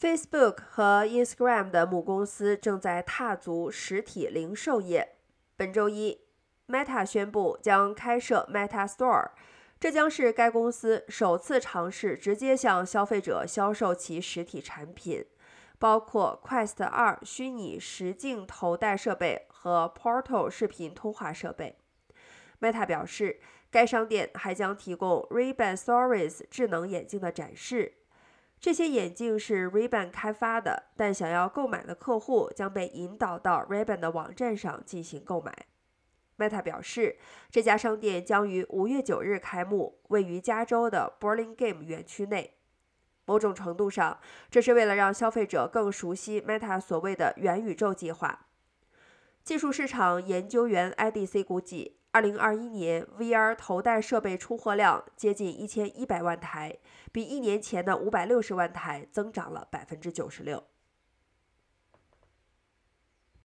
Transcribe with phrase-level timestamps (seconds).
[0.00, 5.16] Facebook 和 Instagram 的母公司正在踏足实体零售业。
[5.58, 6.22] 本周一
[6.68, 9.32] ，Meta 宣布将开设 Meta Store，
[9.78, 15.26] 这将是该公司首次尝试直接向消费者销售其实体产品，
[15.78, 21.76] 包括 Quest 2虚拟实境头戴设备和 Portal 视频通话设备。
[22.62, 23.38] Meta 表示，
[23.70, 27.96] 该商店还将提供 Ray-Ban Stories 智能眼镜的展示。
[28.60, 35.66] 这些眼镜是 Ray-Ban 开发的，但想要购买的客户将被引导到 Ray-Ban 的网站上进行购买。
[36.36, 37.16] Meta 表示，
[37.50, 42.58] 这家商店将于五月九日开幕，位于加州的 Burlingame 园区内。
[43.24, 48.46] 某种程度上，这是为了让消费者更熟悉 Meta 所谓的元宇宙计划。
[49.42, 51.99] 技术市场研究员 IDC 估计。
[52.12, 56.76] 二零二一年，VR 头戴设备出货量接近一千一百万台，
[57.12, 60.64] 比一年前的五百六十万台增长了百分之九十六。